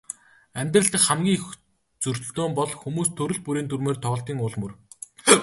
Амьдрал 0.59 0.87
дахь 0.91 1.05
хамгийн 1.07 1.37
их 1.37 1.43
зөрөлдөөн 2.03 2.51
бол 2.57 2.71
хүмүүс 2.81 3.09
төрөл 3.17 3.41
бүрийн 3.45 3.67
дүрмээр 3.67 3.97
тоглодгийн 4.01 4.43
ул 4.45 4.55
мөр. 4.61 4.71